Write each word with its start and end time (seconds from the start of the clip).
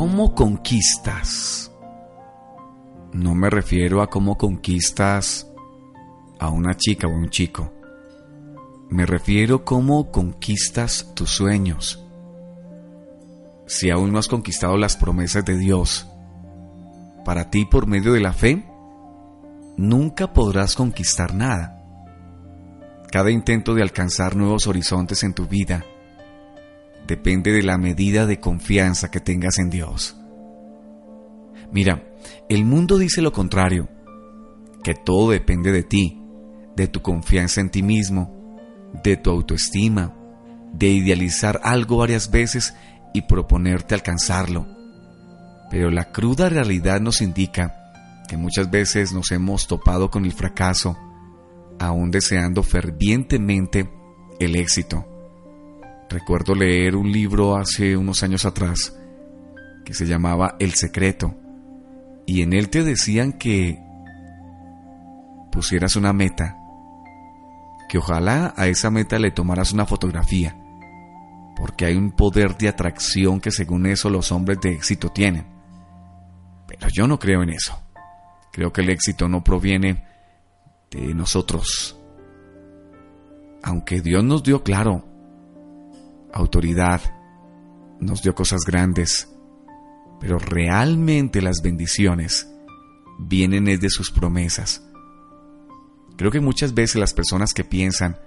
¿Cómo 0.00 0.34
conquistas? 0.34 1.70
No 3.12 3.34
me 3.34 3.50
refiero 3.50 4.00
a 4.00 4.08
cómo 4.08 4.38
conquistas 4.38 5.46
a 6.38 6.48
una 6.48 6.74
chica 6.74 7.06
o 7.06 7.10
a 7.10 7.16
un 7.16 7.28
chico. 7.28 7.70
Me 8.88 9.04
refiero 9.04 9.56
a 9.56 9.64
cómo 9.66 10.10
conquistas 10.10 11.12
tus 11.14 11.28
sueños. 11.28 12.02
Si 13.66 13.90
aún 13.90 14.10
no 14.10 14.18
has 14.18 14.28
conquistado 14.28 14.78
las 14.78 14.96
promesas 14.96 15.44
de 15.44 15.58
Dios, 15.58 16.08
para 17.22 17.50
ti 17.50 17.66
por 17.66 17.86
medio 17.86 18.14
de 18.14 18.20
la 18.20 18.32
fe, 18.32 18.64
nunca 19.76 20.32
podrás 20.32 20.76
conquistar 20.76 21.34
nada. 21.34 21.84
Cada 23.12 23.30
intento 23.30 23.74
de 23.74 23.82
alcanzar 23.82 24.34
nuevos 24.34 24.66
horizontes 24.66 25.22
en 25.24 25.34
tu 25.34 25.46
vida 25.46 25.84
depende 27.10 27.50
de 27.50 27.64
la 27.64 27.76
medida 27.76 28.24
de 28.24 28.38
confianza 28.38 29.10
que 29.10 29.18
tengas 29.18 29.58
en 29.58 29.68
Dios. 29.68 30.16
Mira, 31.72 32.04
el 32.48 32.64
mundo 32.64 32.98
dice 32.98 33.20
lo 33.20 33.32
contrario, 33.32 33.88
que 34.84 34.94
todo 34.94 35.32
depende 35.32 35.72
de 35.72 35.82
ti, 35.82 36.22
de 36.76 36.86
tu 36.86 37.02
confianza 37.02 37.60
en 37.60 37.70
ti 37.70 37.82
mismo, 37.82 38.56
de 39.02 39.16
tu 39.16 39.30
autoestima, 39.30 40.14
de 40.72 40.86
idealizar 40.86 41.60
algo 41.64 41.96
varias 41.96 42.30
veces 42.30 42.74
y 43.12 43.22
proponerte 43.22 43.96
alcanzarlo. 43.96 44.68
Pero 45.68 45.90
la 45.90 46.12
cruda 46.12 46.48
realidad 46.48 47.00
nos 47.00 47.22
indica 47.22 47.74
que 48.28 48.36
muchas 48.36 48.70
veces 48.70 49.12
nos 49.12 49.32
hemos 49.32 49.66
topado 49.66 50.12
con 50.12 50.24
el 50.24 50.32
fracaso, 50.32 50.96
aún 51.80 52.12
deseando 52.12 52.62
fervientemente 52.62 53.90
el 54.38 54.54
éxito. 54.54 55.19
Recuerdo 56.10 56.56
leer 56.56 56.96
un 56.96 57.12
libro 57.12 57.56
hace 57.56 57.96
unos 57.96 58.24
años 58.24 58.44
atrás 58.44 58.98
que 59.84 59.94
se 59.94 60.06
llamaba 60.06 60.56
El 60.58 60.74
Secreto 60.74 61.36
y 62.26 62.42
en 62.42 62.52
él 62.52 62.68
te 62.68 62.82
decían 62.82 63.32
que 63.32 63.80
pusieras 65.52 65.94
una 65.94 66.12
meta, 66.12 66.56
que 67.88 67.98
ojalá 67.98 68.52
a 68.56 68.66
esa 68.66 68.90
meta 68.90 69.20
le 69.20 69.30
tomaras 69.30 69.72
una 69.72 69.86
fotografía, 69.86 70.56
porque 71.56 71.86
hay 71.86 71.94
un 71.94 72.10
poder 72.10 72.56
de 72.56 72.68
atracción 72.68 73.40
que 73.40 73.52
según 73.52 73.86
eso 73.86 74.10
los 74.10 74.32
hombres 74.32 74.58
de 74.60 74.72
éxito 74.72 75.10
tienen. 75.10 75.46
Pero 76.66 76.88
yo 76.88 77.06
no 77.06 77.20
creo 77.20 77.44
en 77.44 77.50
eso. 77.50 77.80
Creo 78.52 78.72
que 78.72 78.80
el 78.80 78.90
éxito 78.90 79.28
no 79.28 79.44
proviene 79.44 80.04
de 80.90 81.14
nosotros. 81.14 81.96
Aunque 83.62 84.00
Dios 84.00 84.24
nos 84.24 84.42
dio 84.42 84.64
claro 84.64 85.09
autoridad, 86.32 87.00
nos 88.00 88.22
dio 88.22 88.34
cosas 88.34 88.62
grandes, 88.66 89.28
pero 90.20 90.38
realmente 90.38 91.42
las 91.42 91.62
bendiciones 91.62 92.48
vienen 93.18 93.64
de 93.64 93.90
sus 93.90 94.10
promesas. 94.10 94.82
Creo 96.16 96.30
que 96.30 96.40
muchas 96.40 96.74
veces 96.74 96.96
las 96.96 97.14
personas 97.14 97.52
que 97.52 97.64
piensan 97.64 98.18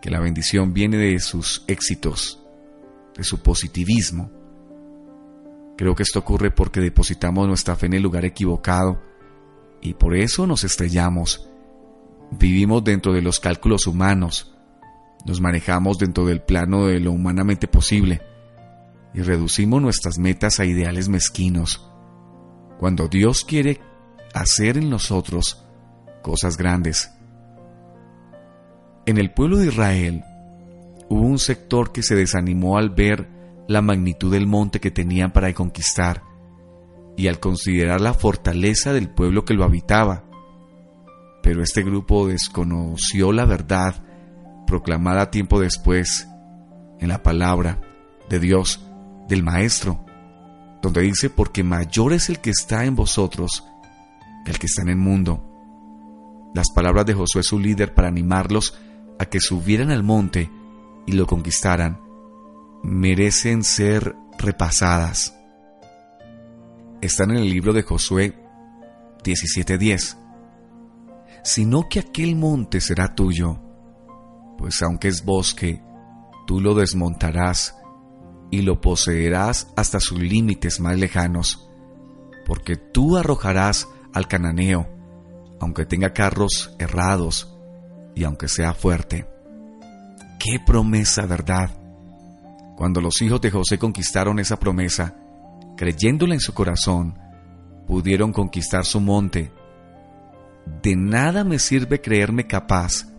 que 0.00 0.10
la 0.10 0.20
bendición 0.20 0.72
viene 0.72 0.96
de 0.96 1.18
sus 1.18 1.64
éxitos, 1.66 2.40
de 3.16 3.24
su 3.24 3.42
positivismo, 3.42 4.30
creo 5.76 5.94
que 5.94 6.02
esto 6.02 6.20
ocurre 6.20 6.50
porque 6.50 6.80
depositamos 6.80 7.48
nuestra 7.48 7.76
fe 7.76 7.86
en 7.86 7.94
el 7.94 8.02
lugar 8.02 8.24
equivocado 8.24 9.02
y 9.80 9.94
por 9.94 10.16
eso 10.16 10.46
nos 10.46 10.64
estrellamos. 10.64 11.48
Vivimos 12.30 12.82
dentro 12.84 13.12
de 13.12 13.22
los 13.22 13.40
cálculos 13.40 13.86
humanos, 13.86 14.53
nos 15.24 15.40
manejamos 15.40 15.98
dentro 15.98 16.26
del 16.26 16.42
plano 16.42 16.86
de 16.86 17.00
lo 17.00 17.12
humanamente 17.12 17.66
posible 17.66 18.20
y 19.14 19.22
reducimos 19.22 19.80
nuestras 19.80 20.18
metas 20.18 20.58
a 20.60 20.64
ideales 20.64 21.08
mezquinos, 21.08 21.88
cuando 22.78 23.08
Dios 23.08 23.44
quiere 23.44 23.80
hacer 24.34 24.76
en 24.76 24.90
nosotros 24.90 25.64
cosas 26.22 26.56
grandes. 26.56 27.12
En 29.06 29.18
el 29.18 29.30
pueblo 29.32 29.58
de 29.58 29.68
Israel 29.68 30.24
hubo 31.08 31.22
un 31.22 31.38
sector 31.38 31.92
que 31.92 32.02
se 32.02 32.16
desanimó 32.16 32.76
al 32.76 32.90
ver 32.90 33.28
la 33.68 33.82
magnitud 33.82 34.32
del 34.32 34.46
monte 34.46 34.80
que 34.80 34.90
tenían 34.90 35.32
para 35.32 35.52
conquistar 35.54 36.22
y 37.16 37.28
al 37.28 37.38
considerar 37.38 38.00
la 38.00 38.14
fortaleza 38.14 38.92
del 38.92 39.08
pueblo 39.08 39.44
que 39.44 39.54
lo 39.54 39.64
habitaba. 39.64 40.24
Pero 41.42 41.62
este 41.62 41.82
grupo 41.82 42.26
desconoció 42.26 43.32
la 43.32 43.44
verdad 43.44 44.02
proclamada 44.66 45.30
tiempo 45.30 45.60
después 45.60 46.28
en 47.00 47.08
la 47.08 47.22
palabra 47.22 47.80
de 48.28 48.40
Dios, 48.40 48.80
del 49.28 49.42
Maestro, 49.42 50.04
donde 50.82 51.02
dice, 51.02 51.30
porque 51.30 51.62
mayor 51.62 52.12
es 52.12 52.28
el 52.28 52.40
que 52.40 52.50
está 52.50 52.84
en 52.84 52.94
vosotros 52.94 53.64
que 54.44 54.50
el 54.50 54.58
que 54.58 54.66
está 54.66 54.82
en 54.82 54.90
el 54.90 54.96
mundo. 54.96 55.42
Las 56.54 56.70
palabras 56.70 57.06
de 57.06 57.14
Josué, 57.14 57.42
su 57.42 57.58
líder, 57.58 57.94
para 57.94 58.08
animarlos 58.08 58.78
a 59.18 59.26
que 59.26 59.40
subieran 59.40 59.90
al 59.90 60.02
monte 60.02 60.50
y 61.06 61.12
lo 61.12 61.26
conquistaran, 61.26 62.00
merecen 62.82 63.64
ser 63.64 64.14
repasadas. 64.38 65.34
Están 67.00 67.30
en 67.30 67.38
el 67.38 67.50
libro 67.50 67.72
de 67.72 67.82
Josué 67.82 68.34
17:10. 69.22 70.18
Sino 71.42 71.88
que 71.88 72.00
aquel 72.00 72.36
monte 72.36 72.80
será 72.80 73.14
tuyo, 73.14 73.60
pues 74.58 74.82
aunque 74.82 75.08
es 75.08 75.24
bosque, 75.24 75.82
tú 76.46 76.60
lo 76.60 76.74
desmontarás 76.74 77.76
y 78.50 78.62
lo 78.62 78.80
poseerás 78.80 79.72
hasta 79.76 80.00
sus 80.00 80.20
límites 80.20 80.80
más 80.80 80.98
lejanos, 80.98 81.68
porque 82.46 82.76
tú 82.76 83.16
arrojarás 83.16 83.88
al 84.12 84.28
cananeo, 84.28 84.88
aunque 85.60 85.86
tenga 85.86 86.12
carros 86.12 86.74
errados 86.78 87.56
y 88.14 88.24
aunque 88.24 88.48
sea 88.48 88.74
fuerte. 88.74 89.26
¡Qué 90.38 90.58
promesa, 90.64 91.26
verdad! 91.26 91.70
Cuando 92.76 93.00
los 93.00 93.22
hijos 93.22 93.40
de 93.40 93.50
José 93.50 93.78
conquistaron 93.78 94.38
esa 94.38 94.58
promesa, 94.58 95.16
creyéndola 95.76 96.34
en 96.34 96.40
su 96.40 96.52
corazón, 96.54 97.18
pudieron 97.86 98.32
conquistar 98.32 98.84
su 98.84 99.00
monte. 99.00 99.52
De 100.82 100.96
nada 100.96 101.44
me 101.44 101.58
sirve 101.58 102.00
creerme 102.00 102.46
capaz 102.46 103.13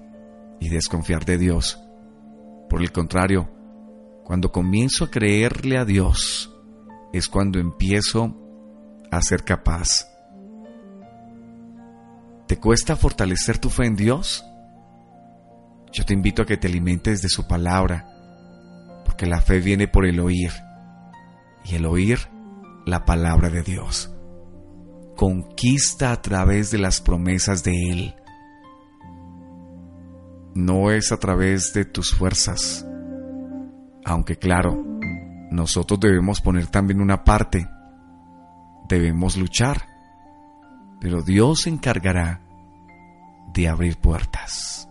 y 0.59 0.69
desconfiar 0.69 1.25
de 1.25 1.37
Dios. 1.37 1.79
Por 2.69 2.81
el 2.81 2.91
contrario, 2.91 3.49
cuando 4.23 4.51
comienzo 4.51 5.05
a 5.05 5.11
creerle 5.11 5.77
a 5.77 5.85
Dios, 5.85 6.51
es 7.13 7.27
cuando 7.27 7.59
empiezo 7.59 8.35
a 9.11 9.21
ser 9.21 9.43
capaz. 9.43 10.07
¿Te 12.47 12.57
cuesta 12.57 12.95
fortalecer 12.95 13.57
tu 13.57 13.69
fe 13.69 13.85
en 13.85 13.95
Dios? 13.95 14.43
Yo 15.91 16.05
te 16.05 16.13
invito 16.13 16.41
a 16.41 16.45
que 16.45 16.57
te 16.57 16.67
alimentes 16.67 17.21
de 17.21 17.29
su 17.29 17.47
palabra, 17.47 18.07
porque 19.05 19.25
la 19.25 19.41
fe 19.41 19.59
viene 19.59 19.87
por 19.87 20.05
el 20.05 20.19
oír, 20.19 20.51
y 21.63 21.75
el 21.75 21.85
oír 21.85 22.19
la 22.85 23.05
palabra 23.05 23.49
de 23.49 23.63
Dios. 23.63 24.11
Conquista 25.15 26.11
a 26.11 26.21
través 26.21 26.71
de 26.71 26.77
las 26.77 26.99
promesas 26.99 27.63
de 27.63 27.91
Él 27.91 28.15
no 30.55 30.89
es 30.89 31.11
a 31.11 31.17
través 31.17 31.73
de 31.73 31.85
tus 31.85 32.15
fuerzas. 32.15 32.87
Aunque 34.05 34.37
claro, 34.37 34.83
nosotros 35.51 35.99
debemos 35.99 36.41
poner 36.41 36.67
también 36.67 37.01
una 37.01 37.23
parte. 37.23 37.67
Debemos 38.87 39.37
luchar. 39.37 39.85
Pero 40.99 41.21
Dios 41.21 41.61
se 41.61 41.69
encargará 41.69 42.41
de 43.53 43.67
abrir 43.67 43.97
puertas. 43.97 44.89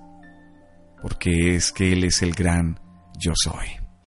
Porque 1.01 1.57
es 1.57 1.73
que 1.73 1.93
Él 1.93 2.05
es 2.05 2.23
el 2.23 2.35
gran 2.35 2.79
yo 3.19 3.33
soy. 3.35 3.84